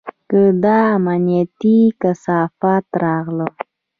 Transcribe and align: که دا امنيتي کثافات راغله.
که 0.29 0.41
دا 0.63 0.77
امنيتي 0.95 1.77
کثافات 2.01 2.85
راغله. 3.03 3.47